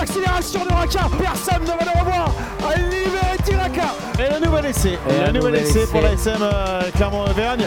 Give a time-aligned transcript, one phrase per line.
[0.00, 1.00] l'accélération de Raka.
[1.18, 2.34] Personne ne va le revoir.
[2.90, 3.94] Liberty Raka.
[4.18, 4.98] Et le nouvel essai.
[5.08, 7.66] Et le nouvel essai pour la SM euh, Clermont-Auvergne.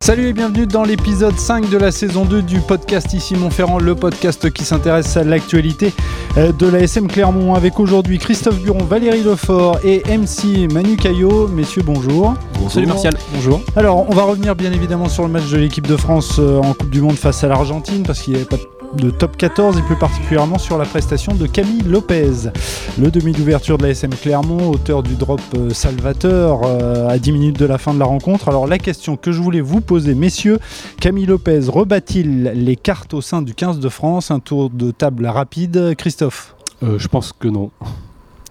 [0.00, 3.94] Salut et bienvenue dans l'épisode 5 de la saison 2 du podcast Ici Montferrand, le
[3.94, 5.92] podcast qui s'intéresse à l'actualité
[6.38, 11.48] de la SM Clermont avec aujourd'hui Christophe Buron, Valérie Lefort et MC Manu Caillot.
[11.48, 12.34] Messieurs, bonjour.
[12.68, 13.14] Salut Martial.
[13.34, 13.60] Bonjour.
[13.74, 16.74] Alors, on va revenir bien évidemment sur le match de l'équipe de France euh, en
[16.74, 18.77] Coupe du Monde face à l'Argentine parce qu'il n'y avait pas de
[19.18, 22.50] top 14 et plus particulièrement sur la prestation de Camille Lopez.
[22.98, 27.32] Le demi d'ouverture de la SM Clermont, auteur du drop euh, salvateur euh, à 10
[27.32, 28.48] minutes de la fin de la rencontre.
[28.48, 30.58] Alors la question que je voulais vous poser, messieurs,
[31.00, 34.30] Camille Lopez rebat-il les cartes au sein du 15 de France?
[34.30, 35.94] Un tour de table rapide.
[35.96, 37.70] Christophe Euh, je pense que non.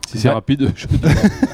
[0.07, 0.34] Si c'est Ouais.
[0.34, 0.88] rapide, je...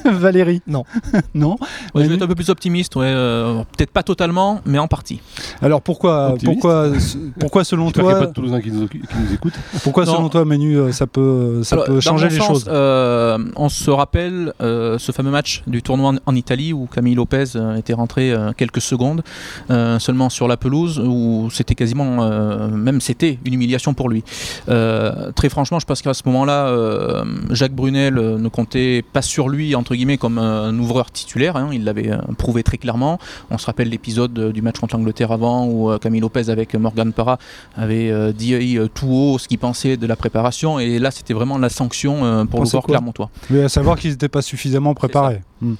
[0.10, 0.84] Valérie Non.
[1.34, 1.56] non
[1.96, 4.88] Ouais, je vais être un peu plus optimiste, ouais, euh, peut-être pas totalement, mais en
[4.88, 5.20] partie.
[5.62, 6.92] Alors pourquoi, Optimiste pourquoi,
[7.40, 9.54] pourquoi selon j'espère qu'il n'y a pas toi, de Toulousains qui nous, qui nous écoutent.
[9.84, 10.16] pourquoi Non.
[10.16, 13.70] selon toi Manu, euh, ça peut, ça Alors, peut changer les sens, choses euh, On
[13.70, 17.46] se rappelle euh, ce fameux match du tournoi en, en Italie où Camille Lopez
[17.78, 19.24] était rentré euh, quelques secondes
[19.72, 24.24] euh, seulement sur la pelouse, où c'était quasiment, euh, même c'était une humiliation pour lui.
[24.70, 29.22] Euh, très franchement, je pense qu'à ce moment-là, euh, Jacques Brunel euh, ne comptait pas
[29.22, 31.56] sur lui entre guillemets comme un ouvreur titulaire.
[31.58, 33.20] hein, il l'avait euh, prouvé très clairement.
[33.50, 36.76] On se rappelle l'épisode euh, du match contre l'Angleterre avant où euh, Camille Lopez avec
[36.76, 37.40] Morgan Parra
[37.76, 41.70] avait dit tout haut ce qu'il pensait de la préparation et là c'était vraiment la
[41.70, 43.30] sanction pour le joueur clermontois.
[43.50, 45.42] Mais à savoir qu'ils n'étaient pas suffisamment préparés.
[45.64, 45.76] Hmm.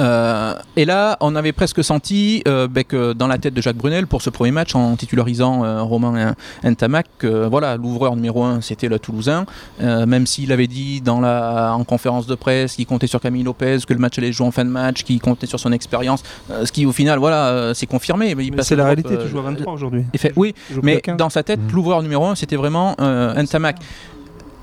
[0.00, 3.76] Euh, et là, on avait presque senti euh, ben, que dans la tête de Jacques
[3.76, 6.34] Brunel pour ce premier match, en titularisant euh, Romain
[6.64, 9.46] Ntamak, que voilà, l'ouvreur numéro un, c'était le Toulousain.
[9.80, 13.44] Euh, même s'il avait dit dans la, en conférence de presse qu'il comptait sur Camille
[13.44, 15.72] Lopez, que le match allait se jouer en fin de match, qu'il comptait sur son
[15.72, 18.34] expérience, euh, ce qui au final, voilà, euh, c'est confirmé.
[18.34, 20.04] Mais il Mais passe c'est la réalité, euh, tu joues à 23 aujourd'hui.
[20.36, 21.16] oui, mais à 15.
[21.16, 21.72] dans sa tête, Mhm.
[21.72, 23.76] l'ouvreur numéro un, c'était vraiment euh, Ntamak.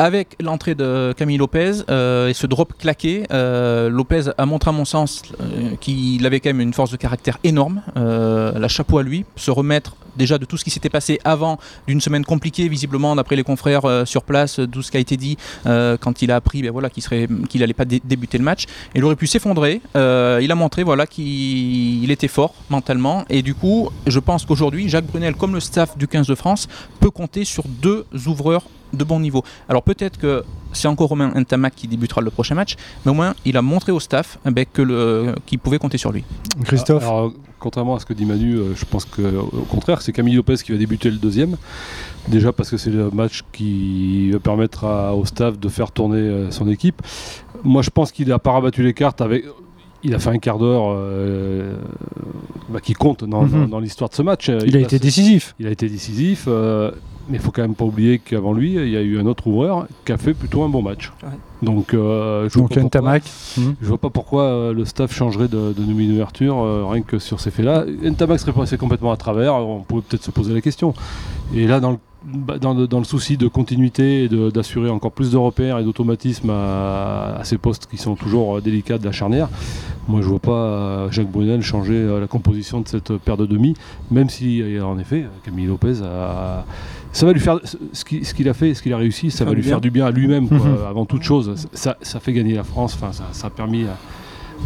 [0.01, 4.71] Avec l'entrée de Camille Lopez euh, et ce drop claqué, euh, Lopez a montré à
[4.71, 7.81] mon sens euh, qu'il avait quand même une force de caractère énorme.
[7.97, 12.01] La chapeau à lui, se remettre déjà de tout ce qui s'était passé avant d'une
[12.01, 15.17] semaine compliquée visiblement d'après les confrères euh, sur place, euh, tout ce qui a été
[15.17, 18.37] dit euh, quand il a appris ben, voilà, qu'il serait qu'il allait pas dé- débuter
[18.37, 18.65] le match.
[18.95, 19.81] Il aurait pu s'effondrer.
[19.95, 24.45] Euh, il a montré voilà qu'il il était fort mentalement et du coup, je pense
[24.45, 26.67] qu'aujourd'hui, Jacques Brunel comme le staff du 15 de France
[26.99, 29.43] peut compter sur deux ouvreurs de bon niveau.
[29.67, 30.43] Alors peut-être que
[30.73, 32.75] c'est encore Romain Ntamak qui débutera le prochain match,
[33.05, 35.97] mais au moins il a montré au staff eh ben, que le qu'il pouvait compter
[35.99, 36.23] sur lui.
[36.65, 40.11] Christophe Alors, contrairement à ce que dit Manu, euh, je pense que au contraire, c'est
[40.11, 41.57] Camille Lopez qui va débuter le deuxième.
[42.27, 46.51] Déjà parce que c'est le match qui va permettre au staff de faire tourner euh,
[46.51, 47.01] son équipe.
[47.63, 49.45] Moi, je pense qu'il n'a pas rabattu les cartes avec.
[50.01, 51.75] Il a fait un quart d'heure euh,
[52.69, 53.49] bah, qui compte dans, Mhm.
[53.51, 54.47] dans- dans l'histoire de ce match.
[54.47, 55.55] Il a passe- été décisif.
[55.59, 56.45] Il a été décisif,
[57.29, 59.47] mais il faut quand même pas oublier qu'avant lui, il y a eu un autre
[59.47, 61.11] ouvreur qui a fait plutôt un bon match.
[61.23, 61.29] Ouais.
[61.61, 63.19] Donc, euh, je vois Donc pas pourquoi-.
[63.57, 63.73] Hmm.
[63.81, 67.39] je vois pas pourquoi euh, le staff changerait de, de d'ouverture euh, rien que sur
[67.39, 67.85] ces faits-là.
[68.03, 70.93] Ntamak serait passé complètement à travers, on pourrait peut-être se poser la question.
[71.53, 74.89] Et là, dans le, bah, dans le, dans le souci de continuité et de- d'assurer
[74.89, 78.97] encore plus de repères et d'automatisme à, à ces postes qui sont toujours euh, délicats
[78.97, 79.49] de la charnière,
[80.07, 83.45] moi je vois pas euh, Jacques Brunel changer euh, la composition de cette paire de
[83.45, 83.73] demi,
[84.11, 86.65] même si euh, en effet Camille Lopez a.
[87.11, 87.59] Ça va lui faire
[87.93, 89.89] ce qu'il ce qu'il a fait, ce qu'il a réussi, ça va lui faire du
[89.91, 90.47] bien à lui-même
[90.89, 91.67] avant toute chose.
[91.73, 93.97] Ça, ça fait gagner la France, enfin, ça, ça a permis à-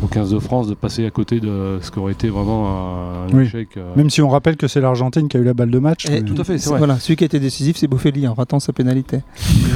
[0.02, 3.28] au 15 de France de passer à côté de ce qui aurait été vraiment un,
[3.28, 3.44] un Oui.
[3.46, 3.70] échec.
[3.78, 3.94] euh.
[3.96, 6.06] Même si on rappelle que c'est l'Argentine qui a eu la balle de match.
[6.08, 6.78] Et mais- tout à fait, c'est vrai.
[6.80, 9.20] Voilà, celui qui a été décisif, c'est Boffelli en ratant sa pénalité.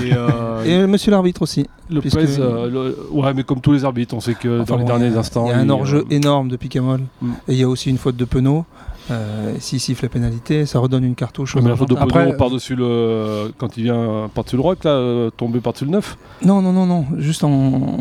[0.05, 1.67] Et, euh, Et monsieur l'arbitre aussi.
[1.89, 4.79] Lopez, puisque- euh, le- ouais, mais comme tous les arbitres, on sait que Enfin dans
[4.79, 5.45] les derniers instants.
[5.47, 7.01] Il y a un hors-jeu euh, énorme de Picamol.
[7.21, 7.27] Mm.
[7.47, 8.65] Et il y a aussi une faute de Penaud.
[9.09, 11.55] Euh, S'il siffle la pénalité, ça redonne une cartouche.
[11.55, 13.53] mais la faute de Après- par-dessus le.
[13.57, 16.17] Quand il vient par-dessus le rock, là, euh, tomber par-dessus le 9.
[16.43, 17.05] Non, non, non, non.
[17.17, 17.95] Juste en.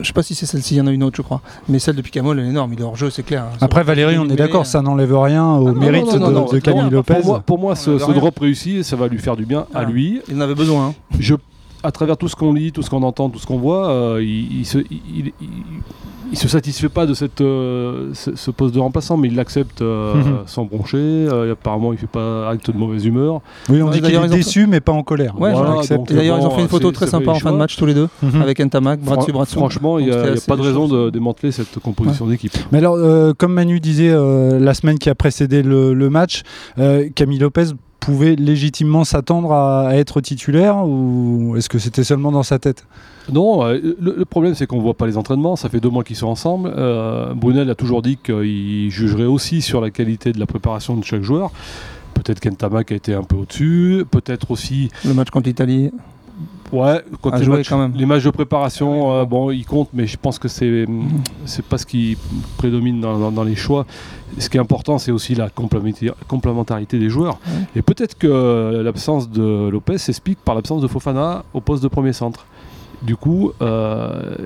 [0.00, 1.40] Je sais pas si c'est celle-ci, il y en a une autre, je crois.
[1.68, 2.72] Mais celle de Picamol, elle est énorme.
[2.72, 3.44] Il est hors-jeu, c'est clair.
[3.60, 6.32] Après Valérie, on est d'accord, ça n'enlève rien au Ah non, mérite non, non, de,
[6.32, 7.14] non, de non, Camille Lopez.
[7.14, 10.20] Pour moi, pour moi ce, drop réussi, ça va lui faire du bien à lui.
[10.28, 10.88] Il en avait besoin.
[10.88, 10.94] hein.
[11.18, 11.34] Je,
[11.82, 14.22] à travers tout ce qu'on lit, tout ce qu'on entend, tout ce qu'on voit, euh,
[14.22, 15.32] il, il se, il, il-
[16.30, 19.82] il se satisfait pas de cette, euh, ce, ce poste de remplaçant, mais il l'accepte
[19.82, 20.36] euh, Mhm.
[20.46, 20.96] sans broncher.
[20.96, 23.42] Euh, apparemment, il fait pas acte de mauvaise humeur.
[23.68, 25.38] Oui, on Ouais, dit qu'il est déçu, mais pas en colère.
[25.38, 27.84] Ouais, voilà, d'ailleurs, ils ont fait une photo très sympa en fin de match, tous
[27.84, 28.40] les deux, Mhm.
[28.40, 29.56] avec Ntamak, bras dessus, bras dessous.
[29.58, 32.52] Franchement, il n'y a, pas de raison de démanteler cette composition d'équipe.
[32.72, 36.44] Mais alors, euh, comme Manu disait euh, la semaine qui a précédé le, le match,
[36.78, 42.42] euh, Camille Lopez pouvait légitimement s'attendre à, être titulaire ou est-ce que c'était seulement dans
[42.42, 42.84] sa tête?
[43.32, 46.02] Non, euh, le, problème c'est qu'on ne voit pas les entraînements, ça fait deux mois
[46.02, 46.72] qu'ils sont ensemble.
[46.76, 51.04] Euh, Brunel a toujours dit qu'il jugerait aussi sur la qualité de la préparation de
[51.04, 51.52] chaque joueur.
[52.14, 54.90] Peut-être qu'Entamac a été un peu au-dessus, peut-être aussi...
[55.04, 55.92] Le match contre l'Italie
[56.72, 57.92] Ouais, quand les, matchs, quand même.
[57.94, 60.86] les matchs de préparation, euh, bon, ils comptent, mais je pense que c'est
[61.44, 62.16] c'est pas ce qui
[62.56, 63.84] prédomine dans, les choix.
[64.38, 67.38] Ce qui est important, c'est aussi la complémentarité des joueurs.
[67.76, 72.14] Et peut-être que l'absence de Lopez s'explique par l'absence de Fofana au poste de premier
[72.14, 72.46] centre.
[73.02, 74.36] Du coup, euh,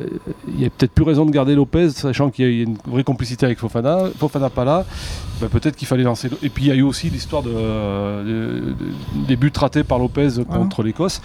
[0.48, 3.04] il y a peut-être plus raison de garder Lopez, sachant qu'il y a une vraie
[3.04, 4.08] complicité avec Fofana.
[4.18, 4.86] Fofana pas là,
[5.40, 6.30] ben, peut-être qu'il fallait lancer.
[6.42, 8.74] Et puis il y a eu aussi l'histoire de,
[9.28, 11.20] des buts ratés par Lopez contre l'Écosse.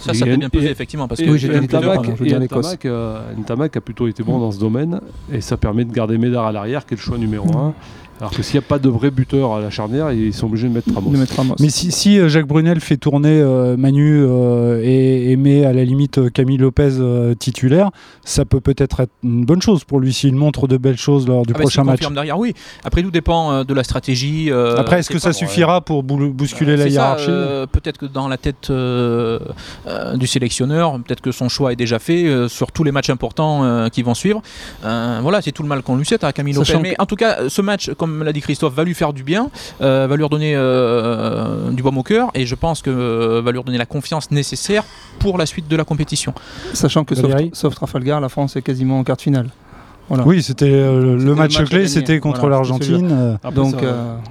[0.00, 1.06] Ça, ça peut bien peser, effectivement.
[1.06, 5.00] Parce que oui, j'ai Ntamak, euh, Ntamak a plutôt été bon dans ce domaine
[5.32, 7.74] et ça permet de garder Médard à l'arrière, qui est le choix numéro 1.
[8.20, 10.68] Alors que s'il n'y a pas de vrai buteur à la charnière, ils sont obligés
[10.68, 11.56] de mettre Ramos.
[11.58, 15.84] Mais si, si, euh, Jacques Brunel fait tourner euh, Manu euh, et, met à la
[15.84, 16.90] limite Camille Lopez
[17.38, 17.90] titulaire,
[18.22, 21.46] ça peut peut-être être une bonne chose pour lui s'il montre de belles choses lors
[21.46, 22.00] du ah bah, prochain match.
[22.00, 22.52] derrière, oui.
[22.84, 24.50] Après, tout dépend de la stratégie.
[24.50, 27.30] Après, est-ce que ça suffira pour bousculer la hiérarchie?
[27.72, 32.70] Peut-être que dans la tête du sélectionneur, peut-être que son choix est déjà fait sur
[32.70, 34.42] tous les matchs importants qui vont suivre.
[34.82, 36.78] voilà, c'est tout le mal qu'on lui souhaite à Camille Lopez.
[36.82, 39.22] Mais en tout cas, ce match, comme comme l'a dit Christophe, va lui faire du
[39.22, 43.40] bien, euh, va lui redonner euh, du baume au cœur, et je pense que euh,
[43.42, 44.84] va lui redonner la confiance nécessaire
[45.18, 46.34] pour la suite de la compétition.
[46.74, 47.14] Sachant que
[47.52, 49.48] sauf, Trafalgar, la France est quasiment en quart finale.
[50.24, 53.38] Oui, c'était le, match clé, c'était contre l'Argentine.
[53.54, 53.76] donc,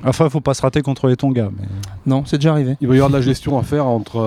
[0.04, 1.50] enfin, il faut pas se rater contre les Tonga.
[1.58, 1.68] Mais...
[2.06, 2.76] Non, c'est déjà arrivé.
[2.81, 4.20] Il va y avoir de la gestion à faire entre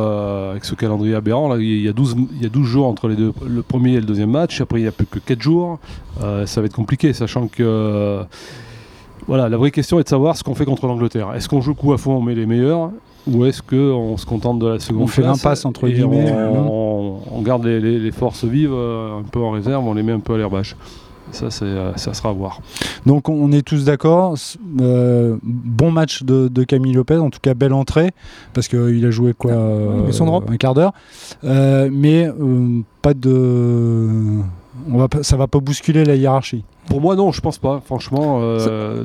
[0.53, 1.53] avec ce calendrier aberrant.
[1.53, 3.93] Là, il y a 12 il y a 12 jours entre les deux, le premier
[3.93, 4.63] et le deuxième match.
[4.63, 5.79] Après, il n'y a plus que 4 jours.
[6.21, 8.25] ça va être compliqué, sachant que
[9.27, 11.33] voilà, la vraie question est de savoir ce qu'on fait contre l'Angleterre.
[11.35, 12.91] Est-ce qu'on joue coup à fond, on met les meilleurs
[13.27, 16.33] ou est-ce qu'on se contente de la seconde On fait l'impasse entre guillemets.
[16.33, 20.35] On, garde les, forces vives euh, un peu en réserve, on les met un peu
[20.35, 20.77] à l'air bâche.
[21.31, 22.61] Ça, euh, ça sera à voir.
[23.07, 24.35] Donc on est tous d'accord.
[24.81, 28.11] Euh, bon match de, Camille Lopez, en tout cas belle entrée,
[28.55, 30.93] parce qu'il a joué quoi Un quart d'heure.
[31.43, 32.29] mais
[33.03, 34.09] pas de.
[34.91, 36.65] On va ça va pas bousculer la hiérarchie.
[36.87, 37.81] Pour moi, non, je pense pas.
[37.85, 39.05] Franchement, euh,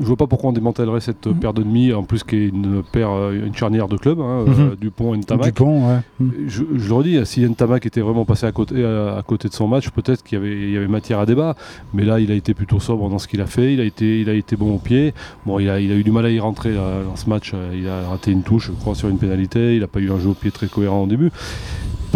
[0.00, 1.34] je vois pas pourquoi on démantèlerait cette mhm.
[1.36, 4.44] paire de demi, en plus qui est une paire, euh, une charnière de club, hein,
[4.46, 4.76] euh, mhm.
[4.80, 5.46] Dupont et Ntamak.
[5.46, 6.00] Dupont, ouais.
[6.18, 6.32] Mhm.
[6.48, 9.68] je, je, le redis, si Ntamak était vraiment passé à côté, à, côté de son
[9.68, 11.54] match, peut-être qu'il y avait, il y avait matière à débat.
[11.94, 13.72] Mais là, il a été plutôt sobre dans ce qu'il a fait.
[13.72, 15.14] Il a été, il a été bon au pied.
[15.46, 17.52] Bon, il a, il a eu du mal à y rentrer dans ce match.
[17.72, 19.74] Il a raté une touche, je crois, sur une pénalité.
[19.74, 21.30] Il n'a pas eu un jeu au pied très cohérent au début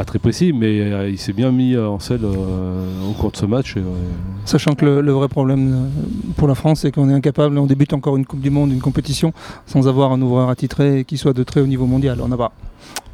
[0.00, 3.36] pas très précis, mais euh, il s'est bien mis en selle euh, au cours de
[3.36, 3.74] ce match.
[4.46, 7.92] Sachant que le, vrai problème euh, pour la France, c'est qu'on est incapable, on débute
[7.92, 9.34] encore une Coupe du Monde, une compétition,
[9.66, 12.18] sans avoir un ouvreur attitré qui soit de très haut niveau mondial.
[12.22, 12.50] On n'a pas.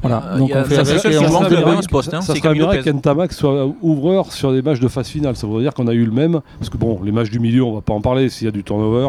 [0.00, 0.36] Voilà.
[0.38, 2.14] Donc on fait on ce poste.
[2.14, 5.34] Hein, ça serait bien qu'Entamac soit ouvreur sur des matchs de phase finale.
[5.34, 6.40] Ça veut dire qu'on a eu le même.
[6.60, 8.52] Parce que bon, les matchs du milieu, on va pas en parler s'il y a
[8.52, 9.08] du turnover.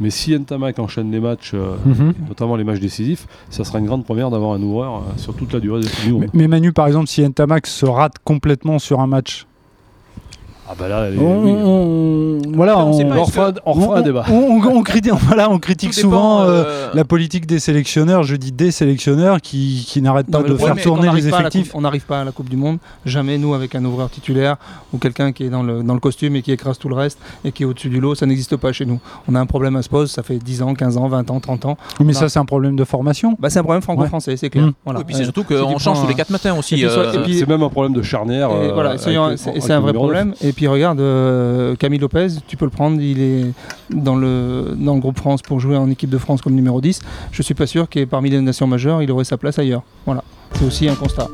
[0.00, 2.14] Mais si Ntamak enchaîne les matchs, euh, mhm.
[2.28, 5.52] notamment les matchs décisifs, ça sera une grande première d'avoir un ouvreur euh, sur toute
[5.52, 9.06] la durée des mais, mais Manu, par exemple, si Ntamak se rate complètement sur un
[9.06, 9.46] match,
[10.68, 13.52] ah bah là, on, voilà, on, refera,
[13.96, 14.24] un débat.
[14.28, 18.72] On, critique, voilà, on critique souvent euh, euh, la politique des sélectionneurs, je dis des
[18.72, 21.72] sélectionneurs qui, qui n'arrêtent pas de faire tourner les effectifs.
[21.74, 24.56] on n'arrive pas à la Coupe du Monde, jamais nous avec un ouvreur titulaire
[24.92, 27.20] ou quelqu'un qui est dans le, dans le costume et qui écrase tout le reste
[27.44, 28.98] et qui est au-dessus du lot, ça n'existe pas chez nous.
[29.28, 31.38] On a un problème à se poser, ça fait 10 ans, 15 ans, 20 ans,
[31.38, 31.78] 30 ans.
[32.00, 34.66] mais ça c'est un problème de formation bah, C'est un problème franco-français, c'est clair.
[34.66, 34.72] Mmh.
[34.84, 35.00] Voilà.
[35.00, 36.84] Et puis c'est surtout qu'on change tous les 4 matins aussi.
[36.84, 38.50] Euh, c'est même un problème de charnière.
[38.50, 40.34] Et c'est un vrai problème.
[40.42, 43.44] Et puis regarde euh, Camille Lopez, tu peux le prendre, il est
[43.90, 47.00] dans le, dans le groupe France pour jouer en équipe de France comme numéro 10.
[47.30, 49.82] Je suis pas sûr qu'est parmi les nations majeures, il aurait sa place ailleurs.
[50.06, 51.28] Voilà, c'est aussi un constat.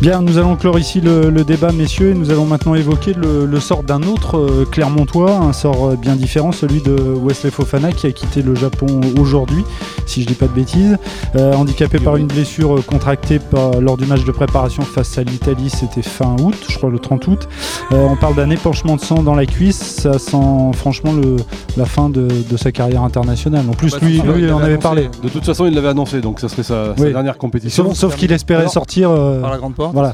[0.00, 3.82] Bien, nous allons clore ici le, débat, messieurs, et nous allons maintenant évoquer le, sort
[3.82, 8.12] d'un autre euh, Clermontois, un sort euh, bien différent, celui de Wesley Fofana qui a
[8.12, 9.64] quitté le Japon aujourd'hui,
[10.06, 10.98] si je ne dis pas de bêtises.
[11.36, 13.40] Euh, handicapé par une blessure contractée
[13.80, 17.26] lors du match de préparation face à l'Italie, c'était fin août, je crois le 30
[17.28, 17.48] août.
[17.92, 21.36] on parle d'un épanchement de sang dans la cuisse, ça sent franchement le,
[21.76, 23.64] la fin de, sa carrière internationale.
[23.70, 25.08] En plus, bah, lui, il en avait parlé.
[25.22, 27.94] De toute façon, il l'avait annoncé, donc ça serait sa, dernière compétition.
[27.94, 29.08] Sauf, qu'il espérait sortir
[29.40, 29.83] par la grande porte.
[29.92, 30.12] Voilà.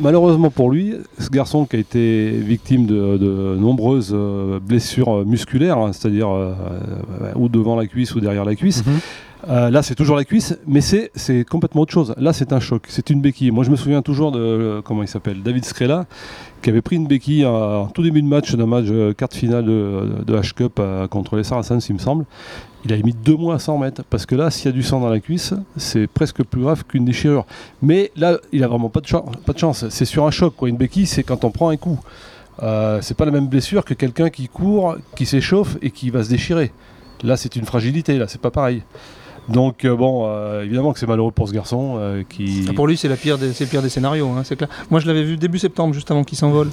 [0.00, 5.92] malheureusement pour lui, ce garçon qui a été victime de, nombreuses euh, blessures musculaires, hein,
[5.92, 6.52] c'est-à-dire euh,
[7.34, 8.98] ou devant la cuisse ou derrière la cuisse, mhm.
[9.46, 12.14] Euh, là, c'est toujours la cuisse, mais c'est complètement autre chose.
[12.16, 13.50] Là, c'est un choc, c'est une béquille.
[13.50, 16.06] Moi, je me souviens toujours de, euh, comment il s'appelle, David Scrella,
[16.60, 19.64] qui avait pris une béquille en, tout début de match, d'un match euh, carte finale
[19.64, 20.80] de, H-Cup
[21.10, 22.24] contre les Saracens, il me semble.
[22.84, 24.82] Il a mis deux mois à s'en remettre, parce que là, s'il y a du
[24.82, 27.44] sang dans la cuisse, c'est presque plus grave qu'une déchirure.
[27.82, 29.88] Mais là, il a vraiment pas de, de chance.
[29.88, 30.54] C'est sur un choc.
[30.62, 31.98] Une béquille, c'est quand on prend un coup.
[33.00, 36.28] c'est pas la même blessure que quelqu'un qui court, qui s'échauffe et qui va se
[36.28, 36.72] déchirer.
[37.22, 38.82] Là, c'est une fragilité, là, c'est pas pareil.
[39.48, 42.66] Donc euh, bon, euh, évidemment que c'est malheureux pour ce garçon euh, qui.
[42.68, 43.52] Ah, pour lui, c'est le pire des
[43.88, 44.68] scénarios, hein, c'est clair.
[44.90, 46.68] Moi, je l'avais vu début septembre, juste avant qu'il s'envole.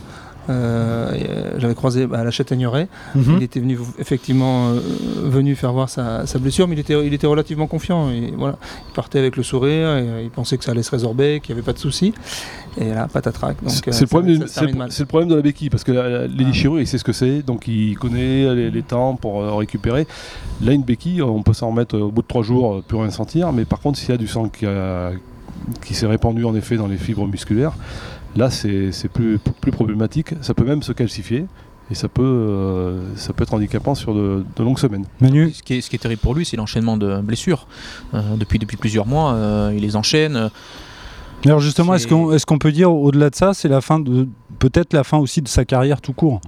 [0.48, 2.88] J'avais croisé bah, à la Châtaigneraie.
[3.16, 3.36] Mhm.
[3.38, 4.72] Il était venu effectivement
[5.24, 8.10] venu faire voir sa, blessure, mais il était, il était relativement confiant.
[8.10, 8.58] Et, voilà,
[8.90, 11.60] il partait avec le sourire, et, il pensait que ça allait se résorber, qu'il n'y
[11.60, 12.14] avait pas de souci.
[12.78, 13.58] Et là, patatrac.
[13.68, 16.98] C'est le, problème de, le problème de la béquille, parce que les déchirures, il sait
[16.98, 20.06] ce que c'est, donc il connaît les, temps pour récupérer.
[20.62, 23.52] Là, une béquille, on peut s'en remettre au bout de trois jours, plus rien sentir,
[23.52, 24.66] mais par contre, s'il y a du sang qui,
[25.86, 27.74] qui s'est répandu en effet dans les fibres musculaires,
[28.36, 30.34] là, c'est plus, plus problématique.
[30.42, 31.46] Ça peut même se calcifier
[31.92, 35.06] et ça peut, euh, ça peut être handicapant sur de, longues semaines.
[35.22, 37.68] Manu ce qui, est, ce qui est terrible pour lui, c'est l'enchaînement de blessures.
[38.14, 40.50] Euh, depuis, depuis plusieurs mois, euh, il les enchaîne.
[41.46, 44.28] Alors justement, est-ce qu'on est qu'on peut dire au-delà de ça, c'est la fin de
[44.58, 46.42] peut-être la fin aussi de sa carrière tout court?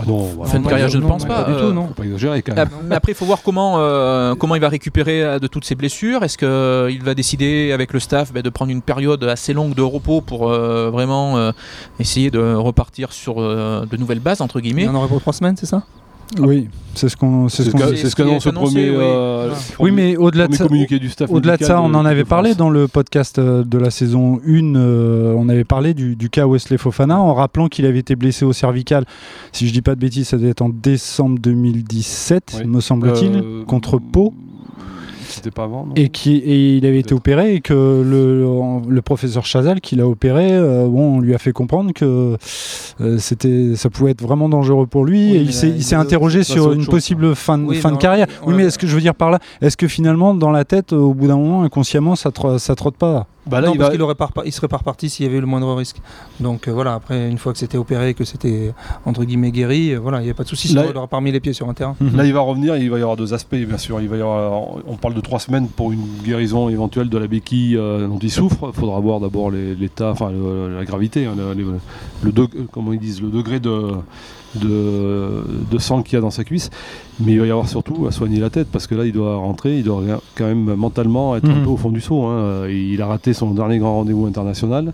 [0.00, 1.44] Ah non, fin de carrière, je ne pense pas.
[1.44, 1.88] du tout, euh, non.
[1.88, 2.68] Faut pas exagérer quand même.
[2.90, 6.22] Euh, après, il faut voir comment, euh, comment il va récupérer de toutes ses blessures.
[6.22, 9.82] Est-ce qu'il va décider avec le staff bah, de prendre une période assez longue de
[9.82, 11.52] repos pour vraiment
[11.98, 14.84] essayer de repartir sur de nouvelles bases, entre guillemets?
[14.84, 15.82] Il en aurait pour trois semaines, c'est ça?
[16.38, 19.90] Oui, c'est ce qu'on c'est ce qu'annonce le premier, euh, oui.
[19.90, 20.66] mais au-delà de ça,
[21.28, 24.74] au-delà de ça, on en avait parlé dans le podcast euh, de la saison 1,
[24.74, 28.44] euh, on avait parlé du, du, cas Wesley Fofana en rappelant qu'il avait été blessé
[28.44, 29.04] au cervical.
[29.52, 33.98] Si je dis pas de bêtises, ça devait être en décembre 2017, me semble-t-il, contre
[33.98, 34.34] Pau
[35.50, 35.88] pas avant.
[35.96, 38.44] et, qui, et il avait été opéré et que le,
[38.88, 42.36] le professeur Chazal qui l'a opéré, euh, bon, on lui a fait comprendre que
[43.00, 45.34] euh, c'était, ça pouvait être vraiment dangereux pour lui.
[45.34, 48.26] et il s'est interrogé sur une possible fin, fin de carrière.
[48.46, 50.92] Oui, mais est-ce que je veux dire par là, est-ce que finalement dans la tête,
[50.92, 53.26] au bout d'un moment, inconsciemment, ça, ça trotte pas?
[53.48, 54.14] Bah là, non, il parce qu'il aurait
[54.44, 55.96] il serait pas reparti s'il y avait eu le moindre risque.
[56.40, 58.74] Donc euh, voilà, après, une fois que c'était opéré, que c'était
[59.04, 60.68] entre guillemets guéri, euh, voilà, il n'y a pas de souci.
[60.70, 61.96] il aurait pas mis les pieds sur un terrain.
[62.14, 64.00] Là, il va revenir, il va y avoir deux aspects, bien sûr.
[64.00, 67.26] Il va y avoir, on parle de trois semaines pour une guérison éventuelle de la
[67.26, 68.70] béquille euh, dont il souffre.
[68.74, 72.32] Il faudra voir d'abord l'état, enfin la gravité, hein, le,
[72.70, 73.92] comment ils disent, le degré de
[74.54, 76.70] de, sang qu'il y a dans sa cuisse.
[77.20, 79.36] Mais il va y avoir surtout à soigner la tête parce que là, il doit
[79.36, 80.02] rentrer, il doit
[80.34, 81.64] quand même mentalement être un mhm.
[81.64, 82.24] peu au fond du saut.
[82.24, 82.68] Hein.
[82.68, 84.92] Il a raté son dernier grand rendez-vous international.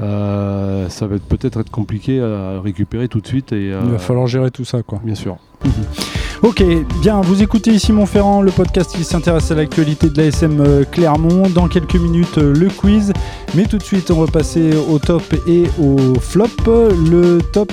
[0.00, 3.52] Euh, ça va peut-être être compliqué à récupérer tout de suite.
[3.52, 5.00] Et, il va euh, falloir gérer tout ça, quoi.
[5.04, 5.36] Bien sûr.
[6.42, 6.62] Ok,
[7.00, 10.84] bien, vous écoutez ici Montferrand, le podcast qui s'intéresse à l'actualité de la SM euh,
[10.84, 11.48] Clermont.
[11.48, 13.12] Dans quelques minutes, le quiz.
[13.54, 16.48] Mais tout de suite, on va passer au top et au flop.
[16.66, 17.72] Le top,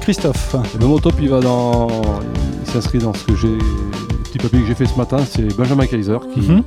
[0.00, 0.54] Christophe.
[0.80, 1.88] Le mon top, il va dans.
[2.64, 3.58] Il s'inscrit dans ce que j'ai
[4.38, 6.62] papier que j'ai fait ce matin, c'est Benjamin Kaiser, qui mhm.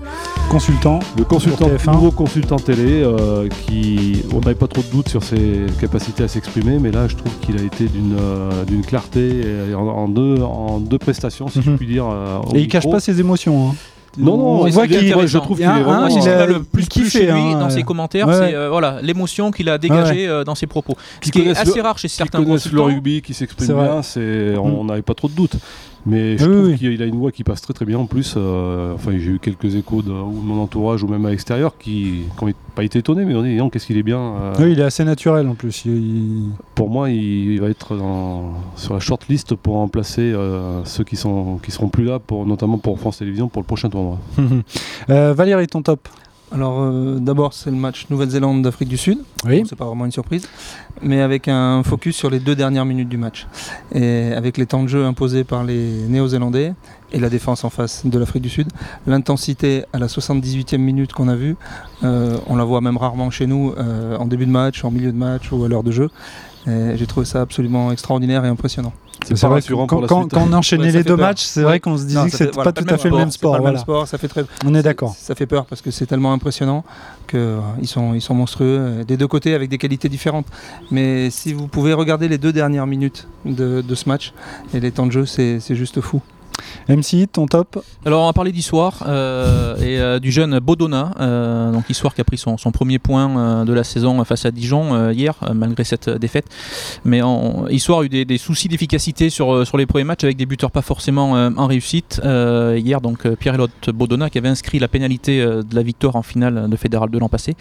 [0.49, 5.23] consultant, le consultant, nouveau consultant télé, euh, qui on n'avait pas trop de doutes sur
[5.23, 9.43] ses capacités à s'exprimer, mais là je trouve qu'il a été d'une euh, clarté
[9.75, 11.77] en, deux en deux prestations, si je mhm.
[11.77, 12.05] puis dire.
[12.09, 13.69] Euh, et il cache pas ses émotions.
[13.69, 13.75] Hein.
[14.17, 16.07] Non, non, on voit qu'il, je trouve qu'il est vraiment.
[16.07, 19.77] il a le plus kiffé lui hein, dans ses commentaires, c'est voilà l'émotion qu'il a
[19.77, 20.95] dégagée dans ses propos.
[21.21, 22.77] Ce qui est assez rare chez certains consultants.
[22.77, 24.87] le rugby, qui s'exprime bien, c'est, on mm.
[24.87, 25.57] n'avait pas trop de doutes.
[26.05, 28.35] Mais je trouve qu'il a une voix qui passe très très bien en plus.
[28.37, 32.51] Euh, enfin, j'ai eu quelques échos de, mon entourage ou même à l'extérieur qui n'ont
[32.75, 34.19] pas été étonnés, mais on dit qu'est-ce qu'il est bien.
[34.19, 34.53] Euh.
[34.59, 35.85] oui, il est assez naturel en plus.
[36.75, 37.97] Pour moi, il, va être
[38.75, 42.77] sur la shortlist pour remplacer euh, ceux qui sont qui seront plus là, pour, notamment
[42.77, 44.19] pour France Télévisions pour le prochain tournoi.
[45.07, 46.07] Valérie, ton top
[46.51, 49.19] alors euh, d'abord c'est le match Nouvelle-Zélande d'Afrique du Sud.
[49.45, 49.63] Oui.
[49.67, 50.47] C'est pas vraiment une surprise,
[51.01, 53.47] mais avec un focus sur les deux dernières minutes du match
[53.93, 56.73] et avec les temps de jeu imposés par les Néo-Zélandais
[57.11, 58.67] et la défense en face de l'Afrique du Sud.
[59.05, 61.55] L'intensité à la 78e minute qu'on a vue,
[62.03, 65.11] euh, on la voit même rarement chez nous euh, en début de match, en milieu
[65.11, 66.09] de match ou à l'heure de jeu.
[66.67, 68.93] J'ai trouvé ça absolument extraordinaire et impressionnant.
[69.35, 72.29] C'est vrai quand, quand, quand, on enchaînait les deux matchs, c'est vrai qu'on se disait
[72.29, 73.59] que c'était pas tout à fait le même sport.
[73.59, 73.79] Voilà.
[73.79, 74.45] sport ça fait très...
[74.65, 75.15] On est d'accord.
[75.17, 76.83] Ça fait peur parce que c'est tellement impressionnant
[77.27, 80.47] qu'ils euh, sont, ils sont monstrueux euh, des deux côtés avec des qualités différentes.
[80.91, 84.33] Mais si vous pouvez regarder les deux dernières minutes de, de ce match
[84.73, 86.21] et les temps de jeu, c'est juste fou.
[86.87, 91.71] MC, ton top Alors on va parler d'histoire euh, et euh, du jeune Bodona, euh,
[91.71, 95.35] donc histoire qui a pris son, premier point de la saison face à Dijon hier,
[95.53, 96.45] malgré cette défaite.
[97.03, 100.45] Mais en, histoire a eu des, soucis d'efficacité sur, sur les premiers matchs avec des
[100.45, 102.21] buteurs pas forcément en réussite.
[102.23, 106.75] hier donc Pierre-Élotte Bodona qui avait inscrit la pénalité de la victoire en finale de
[106.75, 107.55] Fédéral de l'an passé,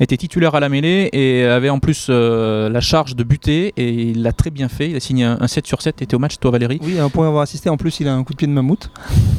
[0.00, 4.22] était titulaire à la mêlée et avait en plus la charge de buter et il
[4.22, 4.90] l'a très bien fait.
[4.90, 6.80] Il a signé un, 7 sur 7, était au match toi Valérie?
[6.82, 8.90] Oui, un point avoir assisté, en plus il a un coup de pied de mammouth.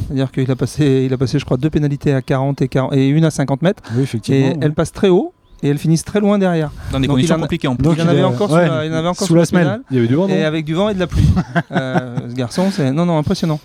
[0.07, 2.93] C'est-à-dire qu'il a passé, il a passé, je crois, deux pénalités à 40 et, 40,
[2.93, 3.83] et une à 50 mètres.
[3.95, 4.49] Oui, effectivement.
[4.49, 6.71] Et elle passe très haut et elles finissent très loin derrière.
[6.91, 7.83] Dans des conditions compliquées en plus.
[7.83, 9.81] Donc il y en avait encore, sous, la, il en avait encore sous, la semaine.
[9.89, 10.27] Il y avait du vent.
[10.27, 11.27] Et avec du vent et de la pluie.
[11.71, 13.59] euh, ce garçon, c'est non non impressionnant.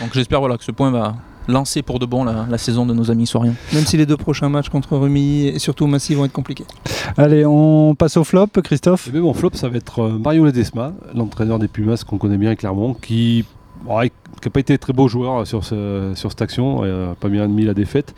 [0.00, 1.16] Donc j'espère voilà que ce point va
[1.48, 3.54] lancer pour de bon la, saison de nos amis soiriens.
[3.72, 6.64] Même si les deux prochains matchs contre Rumi et surtout Massy vont être compliqués.
[7.16, 9.06] Allez, on passe au flop, Christophe.
[9.08, 12.38] Eh ben, mon flop, ça va être euh, Mario Ledesma, l'entraîneur des Pumas qu'on connaît
[12.38, 13.44] bien Clermont, qui
[13.84, 17.64] qui n'a pas été très beau joueur sur, sur cette action, euh, pas bien admis
[17.64, 18.14] la défaite,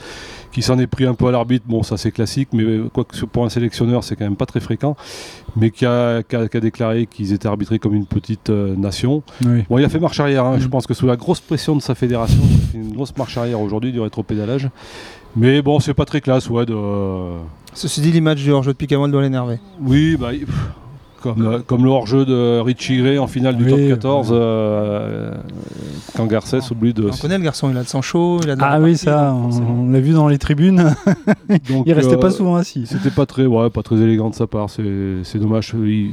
[0.53, 3.25] qui s'en est pris un peu à l'arbitre, bon ça c'est classique, mais quoi que
[3.25, 4.97] pour un sélectionneur c'est quand même pas très fréquent,
[5.57, 6.23] mais qui a,
[6.61, 9.23] déclaré qu'ils étaient arbitrés comme une petite euh, nation.
[9.69, 10.59] Bon il a fait marche arrière, hein.
[10.59, 10.71] je mm.
[10.71, 13.37] pense que sous la grosse pression de sa fédération, il a fait une grosse marche
[13.37, 14.69] arrière aujourd'hui du rétro-pédalage,
[15.37, 16.77] mais bon c'est pas très classe ouais de...
[17.75, 19.59] Ceci dit l'image du hors-jeu de Picamol doit l'énerver.
[19.81, 20.31] Oui bah...
[21.35, 25.33] Comme, comme, le hors-jeu de Richie Gray en finale du top 14, euh,
[26.17, 27.09] quand Garcès oublie de.
[27.13, 28.41] On connaît le garçon, il a le sang chaud.
[28.43, 30.95] Il a ah oui, ça, on, l'a vu dans les tribunes.
[31.69, 32.87] Donc, il restait pas euh, souvent assis.
[32.87, 34.71] C'était pas très, ouais, pas très élégant de sa part.
[34.71, 35.75] C'est dommage.
[35.75, 36.13] Il,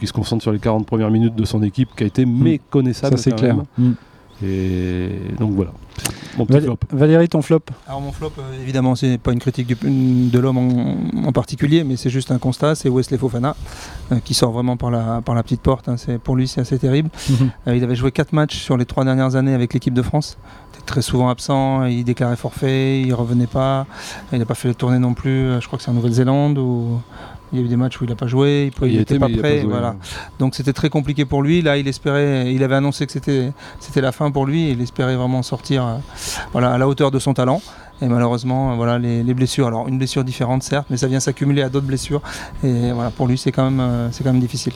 [0.00, 2.42] il se concentre sur les 40 premières minutes de son équipe qui a été mm.
[2.42, 3.18] méconnaissable.
[3.18, 3.56] Ça, c'est clair.
[3.76, 3.92] Mm.
[4.44, 5.72] Et donc voilà.
[6.92, 11.32] Valérie, ton flop Alors mon flop, euh, évidemment, c'est pas une critique de l'homme en,
[11.32, 13.56] particulier, mais c'est juste un constat, c'est Wesley Fofana
[14.12, 15.88] euh, qui sort vraiment par la, par la petite porte.
[15.88, 15.96] Hein.
[16.22, 17.10] pour lui, c'est assez terrible.
[17.66, 20.38] Euh, il avait joué 4 matchs sur les 3 dernières années avec l'équipe de France.
[20.42, 23.86] Il était très souvent absent, il déclarait forfait, il revenait pas.
[24.32, 25.60] Il n'a pas fait les tournées non plus.
[25.60, 27.00] Je crois que c'est en Nouvelle-Zélande ou
[27.52, 29.64] il y a eu des matchs où il n'a pas joué, il n'était pas prêt.
[29.68, 29.96] voilà.
[30.38, 31.62] Donc c'était très compliqué pour lui.
[31.62, 34.70] Là, il espérait, il avait annoncé que c'était, c'était la fin pour lui.
[34.70, 35.96] il espérait vraiment sortir euh,
[36.52, 37.62] voilà, à la hauteur de son talent.
[38.00, 39.66] Et malheureusement, euh, voilà, les, blessures.
[39.66, 42.22] Alors une blessure différente, certes, mais ça vient s'accumuler à d'autres blessures.
[42.62, 44.72] Et voilà, pour lui, c'est quand même, euh, c'est quand même difficile.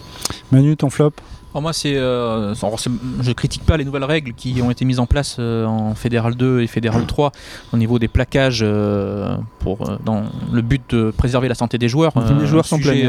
[0.51, 1.13] Manu, ton flop?
[1.61, 5.37] Moi, c'est, euh, je critique pas les nouvelles règles qui ont été mises en place
[5.39, 7.33] euh, en Fédéral 2 et Fédéral 3
[7.73, 12.13] au niveau des plaquages euh, pour, dans le but de préserver la santé des joueurs.
[12.41, 13.09] les joueurs sont sujet,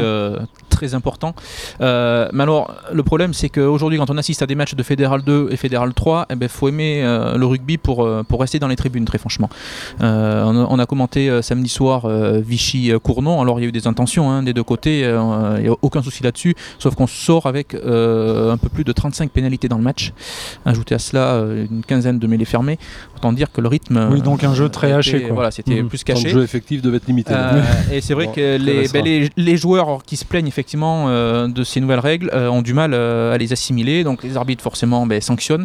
[0.74, 1.34] très important.
[1.80, 5.48] mais alors, le problème, c'est qu'aujourd'hui, quand on assiste à des matchs de Fédéral 2
[5.50, 8.76] et Fédéral 3, il eh ben, faut aimer le rugby pour, pour rester dans les
[8.76, 9.48] tribunes, très franchement.
[10.00, 13.40] On a, commenté samedi soir Vichy-Cournon.
[13.40, 16.02] Alors, il y a eu des intentions hein, des deux côtés, il n'y a aucun
[16.02, 19.82] souci là-dessus, sauf qu'on sort avec euh, un peu plus de 35 pénalités dans le
[19.82, 20.12] match.
[20.64, 22.78] Ajouter à cela euh, une quinzaine de mêlées fermées.
[23.24, 24.08] Autant dire que le rythme.
[24.12, 25.28] Oui, donc un jeu très haché.
[25.30, 25.88] Voilà, c'était mhm.
[25.88, 26.24] plus caché.
[26.24, 27.32] Le jeu effectif devait être limité.
[27.34, 31.80] Euh, et c'est vrai que ben, les, les, joueurs qui se plaignent effectivement de ces
[31.80, 34.04] nouvelles règles ont du mal à les assimiler.
[34.04, 35.64] Donc les arbitres forcément ben, sanctionnent.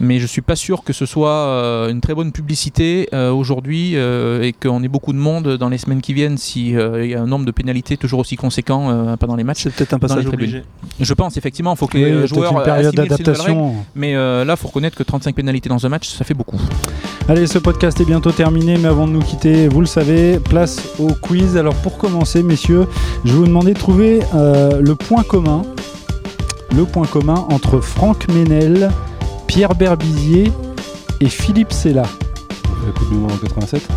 [0.00, 4.82] Mais je suis pas sûr que ce soit une très bonne publicité aujourd'hui et qu'on
[4.82, 7.52] ait beaucoup de monde dans les semaines qui viennent s'il y a un nombre de
[7.52, 9.62] pénalités toujours aussi conséquent pendant les matchs.
[9.62, 10.64] C'est peut-être un passage obligé.
[10.98, 13.74] Je pense effectivement, il faut que oui, joueurs une période d'adaptation.
[13.94, 16.60] Mais euh, là, il faut reconnaître que 35 pénalités dans un match, ça fait beaucoup.
[17.28, 20.80] Allez, ce podcast est bientôt terminé, mais avant de nous quitter, vous le savez, place
[21.00, 21.56] au quiz.
[21.56, 22.86] Alors pour commencer, messieurs,
[23.24, 25.62] je vais vous demander de trouver euh, le point commun,
[26.72, 28.92] le point commun entre Franck Ménel,
[29.48, 30.52] Pierre Berbizier
[31.20, 32.04] et Philippe Sella.
[32.86, 33.88] La Coupe du Monde en 87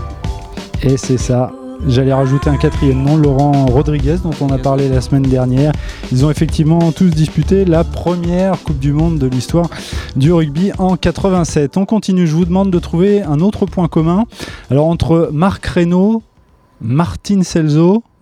[0.82, 1.52] Et c'est ça.
[1.88, 5.72] J'allais rajouter un quatrième nom, Laurent Rodriguez, dont on a parlé la semaine dernière.
[6.12, 9.70] Ils ont effectivement tous disputé la première Coupe du Monde de l'histoire
[10.16, 11.78] du rugby en 87.
[11.78, 14.26] On continue, je vous demande de trouver un autre point commun.
[14.70, 16.22] Alors entre Marc Reynaud,
[16.82, 17.44] Martin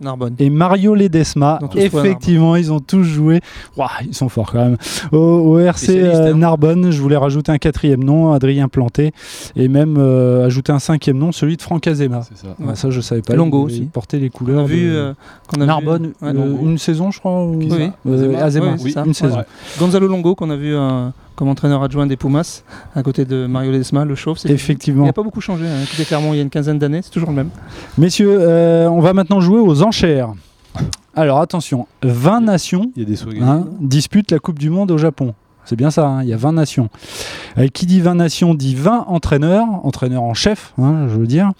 [0.00, 1.58] Celso et Mario Ledesma.
[1.74, 3.40] Effectivement, ils ont tous joué.
[4.06, 4.76] ils sont forts quand même.
[5.12, 6.34] Au, RC euh, hein.
[6.36, 9.12] Narbonne, je voulais rajouter un quatrième nom, Adrien Planté,
[9.56, 12.22] et même euh, ajouter un cinquième nom, celui de Franck Azema.
[12.22, 12.48] Ça.
[12.58, 13.34] Ouais, ça, je savais pas.
[13.34, 13.82] Longo aussi.
[13.82, 14.62] Porter les couleurs.
[14.62, 15.12] On a vu, euh,
[15.56, 17.44] Narbonne, une saison, je crois.
[17.46, 17.90] oui,
[18.36, 19.44] Azema, une saison.
[19.78, 20.74] Gonzalo Longo, qu'on a vu
[21.38, 22.64] comme entraîneur adjoint des Pumas,
[22.96, 24.38] à côté de Mario Ledesma, le chauve.
[24.46, 25.04] Effectivement.
[25.04, 25.66] Il n'a pas beaucoup changé.
[25.66, 25.84] Hein.
[26.04, 27.50] Clairement, il y a une quinzaine d'années, c'est toujours le même.
[27.96, 28.40] Messieurs,
[28.90, 30.32] on va maintenant jouer aux enchères.
[31.14, 32.92] Alors attention, 20 nations
[33.40, 35.34] hein, disputent la Coupe du Monde au Japon.
[35.64, 36.88] C'est bien ça, hein, il y a 20 nations.
[37.58, 41.52] Euh, qui dit 20 nations dit 20 entraîneurs, entraîneurs en chef, hein, je veux dire.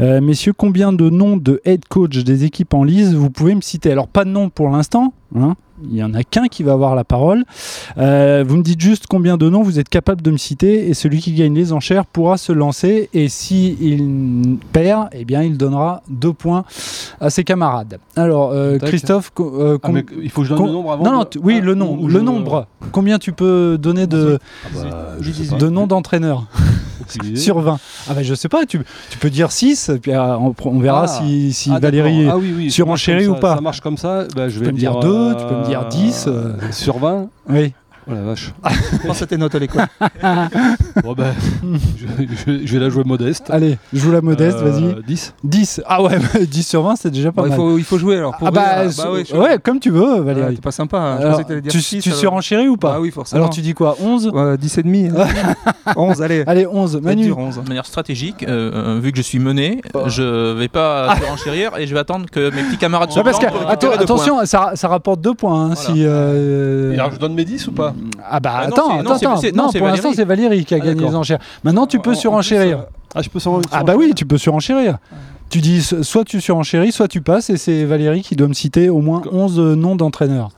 [0.00, 3.60] Euh, messieurs, combien de noms de head coach des équipes en lise vous pouvez me
[3.60, 3.92] citer?
[3.92, 5.12] Alors pas de nom pour l'instant,
[5.90, 7.44] il y en a qu'un qui va avoir la parole.
[7.98, 10.94] Euh, vous me dites juste combien de noms vous êtes capable de me citer et
[10.94, 15.56] celui qui gagne les enchères pourra se lancer et si il perd, eh bien il
[15.56, 16.64] donnera deux points
[17.20, 17.98] à ses camarades.
[18.16, 19.90] Alors euh, Christophe, euh, ah,
[20.20, 21.04] il faut que je donne le nombre avant.
[21.04, 22.66] Non, oui, le, nom, le nombre.
[22.92, 26.46] Combien tu peux donner de, ah bah, de noms d'entraîneurs?
[27.34, 30.78] Sur 20 Ah bah je sais pas, tu, tu peux dire 6, puis euh, on,
[30.78, 31.08] verra ah.
[31.08, 32.70] si, si ah, Valérie ah, oui, oui.
[32.70, 33.54] surenchérit ou pas.
[33.56, 35.64] Ça marche comme ça, bah, je vais tu peux me dire 2, tu peux me
[35.66, 36.28] dire 10.
[36.70, 37.72] Sur 20 Oui.
[38.08, 38.52] Oh la vache.
[39.04, 39.86] Prends tes notes à l'école.
[41.04, 41.32] bon ben,
[41.96, 43.48] je, je, vais la jouer modeste.
[43.48, 45.02] Allez, joue la modeste, euh, vas-y.
[45.04, 45.82] 10 10.
[45.86, 46.18] Ah ouais,
[46.50, 47.58] 10 sur 20, c'est déjà pas bon, mal.
[47.58, 48.36] Il faut, il faut jouer alors.
[48.36, 50.48] Pour ah bah, bah ouais, ouais, comme tu veux, Valérie.
[50.48, 50.98] Ouais, T'es pas sympa.
[50.98, 51.16] Hein.
[51.18, 52.18] Alors, dire tu, 6, tu alors...
[52.18, 53.42] surenchéris ou pas Ah oui, forcément.
[53.42, 55.08] Alors tu dis quoi 11 ouais, 10 et demi.
[55.96, 56.42] 11, allez.
[56.48, 57.00] Allez, 11.
[57.02, 57.32] Manu.
[57.32, 57.62] 11.
[57.62, 60.08] De manière stratégique, euh, vu que je suis mené, oh.
[60.08, 64.02] je vais pas surenchérir et je vais attendre que mes petits camarades se parce que,
[64.02, 65.70] Attention, ça rapporte 2 points.
[65.70, 67.91] Hein, si, euh, alors je donne mes 10 ou pas
[68.28, 71.38] Ah bah attends, attends, non, pour l'instant, c'est Valérie qui a ah, gagné les enchères.
[71.64, 72.84] Maintenant, tu peux surenchérir.
[73.14, 73.68] Ah, je peux surenchérir.
[73.72, 74.98] Ah, bah oui, tu peux surenchérir.
[75.50, 78.88] Tu dis soit tu surenchéris, soit tu passes, et c'est Valérie qui doit me citer
[78.88, 80.50] au moins 11 noms d'entraîneurs.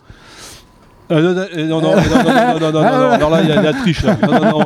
[1.11, 3.75] non, non, non, non, non, non, non, non, non, alors là, il y a la
[3.75, 4.05] triche.
[4.05, 4.17] Là.
[4.23, 4.65] Non, non, non,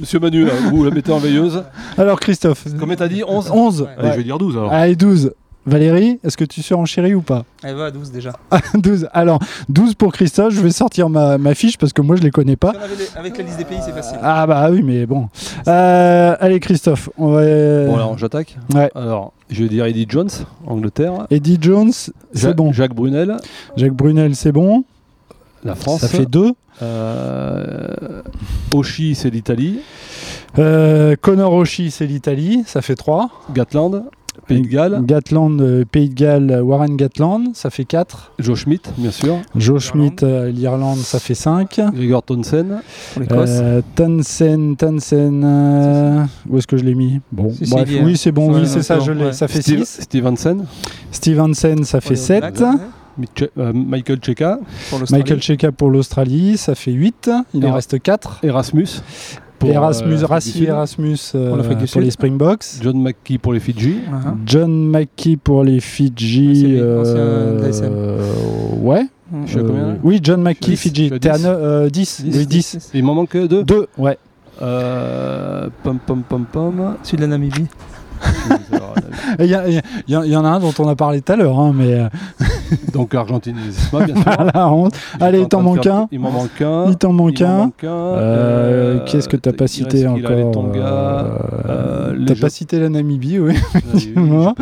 [0.00, 1.62] monsieur Manu, là, vous la mettez en veilleuse.
[1.98, 2.64] Alors, Christophe.
[2.80, 3.88] Combien t'as dit 11 11.
[3.98, 4.72] Allez, je vais dire 12 alors.
[4.72, 5.32] Allez, 12.
[5.64, 7.44] Valérie, est-ce que tu surenchéris ou pas?
[7.62, 8.32] Elle va à 12 déjà.
[8.74, 9.08] 12.
[9.12, 12.30] Alors, 12 pour Christophe, je vais sortir ma, ma fiche parce que moi je les
[12.32, 12.72] connais pas.
[13.16, 14.18] avec la liste des pays, c'est facile.
[14.22, 15.28] Ah bah oui, mais bon.
[15.68, 17.42] Euh, allez Christophe, on va...
[17.86, 18.56] Bon alors j'attaque.
[18.74, 18.90] Ouais.
[18.96, 20.30] Alors, je vais dire Eddie Jones,
[20.66, 21.26] Angleterre.
[21.30, 21.92] Eddie Jones,
[22.34, 22.72] c'est bon.
[22.72, 23.36] Jacques Brunel.
[23.76, 24.84] Jacques Brunel, c'est bon.
[25.64, 26.00] La France.
[26.00, 26.52] Ça fait 2.
[26.82, 28.22] Euh,
[28.74, 29.78] Oshi, c'est l'Italie.
[30.58, 33.30] Euh, Connor Oshi, c'est l'Italie, ça fait 3.
[33.54, 34.02] Gatland.
[34.46, 35.02] Pays de Galles.
[35.04, 38.32] Gatland, euh, Pays de Galles, Warren Gatland, ça fait 4.
[38.38, 39.38] Joe Schmidt, bien sûr.
[39.56, 41.80] Joe Schmidt, euh, l'Irlande, ça fait 5.
[41.94, 42.80] Gregor Townsend,
[43.30, 48.16] euh, Townsend, Townsend, euh, où est-ce que je l'ai mis Bon, si, bref, si, oui,
[48.16, 50.02] c'est bon, oui, c'est ça, je l'ai, ça fait Steve, 6.
[50.02, 50.64] Stevenson.
[51.10, 52.62] Stevenson, ça fait 7.
[53.56, 54.58] Michael Cheka.
[55.10, 57.30] Michael Cheka pour l'Australie, ça fait 8.
[57.54, 58.40] Il en reste 4.
[58.42, 59.02] Erasmus
[59.62, 62.64] pour Erasmus, euh, Erasmus euh, pour, pour les Springboks.
[62.80, 64.00] John McKee pour les Fidji.
[64.06, 64.34] Uh -huh.
[64.46, 66.78] John McKee pour les Fidji.
[66.78, 68.18] Euh,
[68.80, 69.06] ouais.
[69.46, 71.10] Je suis à combien Oui, John McKee, Fidji.
[71.20, 71.38] T'es à
[71.88, 72.90] 10, 10, 10, 10.
[72.94, 74.18] Il m'en manque 2 2, ouais.
[74.60, 76.96] Euh, pom pom pom pom.
[77.02, 77.66] Celui de la Namibie.
[79.38, 81.72] Il y, y, y, en a un dont on a parlé tout à l'heure, hein,
[81.74, 82.08] mais.
[82.92, 84.24] Donc Argentine et bien sûr.
[84.24, 84.88] voilà, on...
[85.20, 86.08] Allez, il t'en manque un.
[86.10, 86.86] Il m'en manque un.
[86.88, 87.72] Il t'en manque un.
[87.84, 90.30] Euh, euh, Qu'est-ce que t'as pas cité encore
[90.76, 93.54] euh, T'as pas cité la Namibie, oui.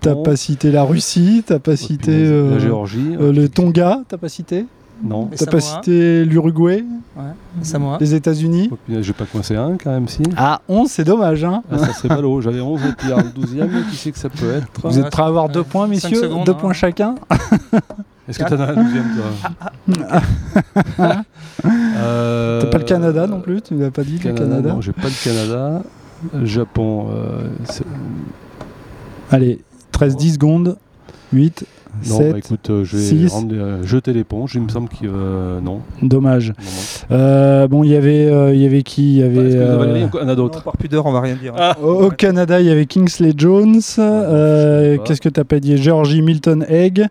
[0.00, 4.66] T'as pas cité la Russie, t'as pas cité la Géorgie, le Tonga, t'as pas cité
[5.02, 5.28] non.
[5.36, 6.84] T'as pas cité l'Uruguay
[7.16, 7.98] ouais.
[8.00, 10.22] Les États-Unis Je vais pas coincer un quand même, si.
[10.36, 11.44] Ah, 11, c'est dommage.
[11.44, 12.40] Hein ah, ça serait ballot.
[12.40, 15.22] J'avais 11 et puis le 12e, qui sait que ça peut être Vous êtes prêts
[15.22, 16.44] à avoir 2 points, messieurs 2 hein.
[16.54, 17.14] points chacun
[18.28, 19.24] Est-ce que t'en as un 12e, toi
[21.66, 22.62] euh...
[22.62, 24.80] T'as pas le Canada non plus Tu nous as pas dit Canada, le Canada Non,
[24.80, 25.82] j'ai pas le Canada.
[26.42, 27.08] Japon.
[27.10, 27.48] Euh,
[29.30, 29.60] Allez,
[29.92, 30.78] 13-10 secondes.
[31.32, 31.66] 8,
[32.08, 33.32] non, 7, bah écoute, euh, je vais 6.
[33.32, 34.52] rendre, euh, jeter l'éponge.
[34.54, 35.80] Il me semble que euh, non.
[36.02, 36.48] Dommage.
[36.50, 36.54] Non,
[37.10, 37.16] non.
[37.16, 39.56] Euh, bon, il y avait, il y avait qui Il y avait.
[39.76, 41.52] Valérie, il y en a d'autres Par pudeur, on va rien dire.
[41.56, 41.76] Ah.
[41.82, 43.74] Au, au Canada, il y avait Kingsley Jones.
[43.80, 45.76] Qu'est-ce que t'as pas dit?
[45.76, 47.06] Georgie Milton Egg.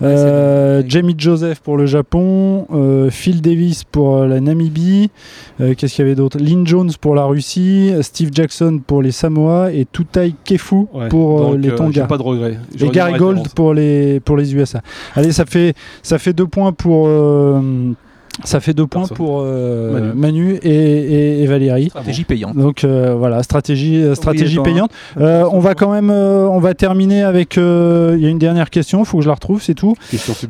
[0.00, 0.84] Ouais.
[0.88, 2.66] Jamie Joseph pour le Japon.
[3.10, 5.10] Phil Davis pour la Namibie.
[5.58, 6.38] Qu'est-ce qu'il y avait d'autre?
[6.38, 7.92] Lynn Jones pour la Russie.
[8.00, 9.72] Steve Jackson pour les Samoa.
[9.72, 11.08] Et Tutai Kefu ouais.
[11.08, 12.04] pour Donc, les Tonga.
[12.06, 12.58] pas de regret.
[12.80, 14.80] Et Gary Gold pour les pour les USA.
[15.14, 17.92] Allez, ça fait ça fait deux points pour euh,
[18.44, 21.90] ça fait deux points pour euh, Manu, Manu et, et, et, Valérie.
[21.90, 22.56] Stratégie payante.
[22.56, 24.90] Donc euh, voilà, stratégie stratégie oui, payante.
[25.18, 29.00] Euh, on va quand même on va terminer avec il y a une dernière question,
[29.00, 29.94] il faut que je la retrouve, c'est tout.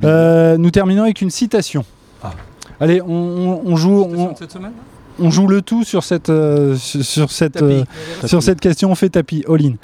[0.02, 1.84] nous terminons avec une citation.
[2.22, 2.32] Ah.
[2.80, 4.72] Allez, on, on, on joue on, cette semaine
[5.18, 7.84] on joue le tout sur cette, euh, sur, cette, euh,
[8.24, 9.74] sur cette question, on fait tapis, all-in.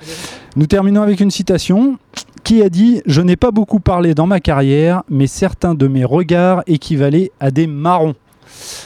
[0.56, 1.98] Nous terminons avec une citation
[2.42, 6.04] qui a dit Je n'ai pas beaucoup parlé dans ma carrière, mais certains de mes
[6.04, 8.14] regards équivalaient à des marrons.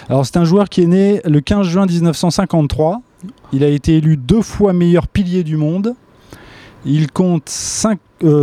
[0.08, 3.00] Alors, c'est un joueur qui est né le 15 juin 1953.
[3.52, 5.94] Il a été élu deux fois meilleur pilier du monde.
[6.84, 7.98] Il compte 5,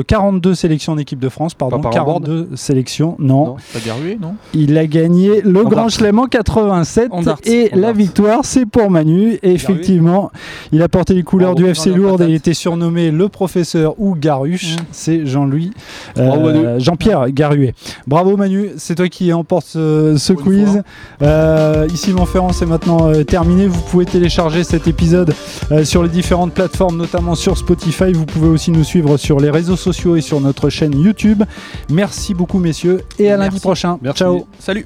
[0.07, 3.55] 42 sélections en équipe de France, pardon, 42 sélections, non.
[3.73, 7.11] Pas Garué, non Il a gagné le Grand Chelem en 87
[7.45, 9.39] et la victoire, c'est pour Manu.
[9.43, 10.31] Et effectivement,
[10.71, 14.15] il a porté les couleurs du FC Lourdes et il était surnommé le professeur ou
[14.15, 14.75] Garuche.
[14.75, 14.83] Mmh.
[14.91, 15.71] C'est Jean-Louis,
[16.17, 17.73] euh, Jean-Pierre Garuet.
[18.07, 20.83] Bravo Manu, c'est toi qui emporte ce, quiz.
[21.21, 23.67] Euh, ici Montferrand, c'est maintenant euh, terminé.
[23.67, 25.33] Vous pouvez télécharger cet épisode
[25.83, 28.11] sur les différentes plateformes, notamment sur Spotify.
[28.13, 31.43] Vous pouvez aussi nous suivre sur les réseaux sociaux et sur notre chaîne YouTube.
[31.89, 33.99] Merci beaucoup messieurs et à lundi prochain.
[34.13, 34.47] Ciao.
[34.59, 34.85] Salut.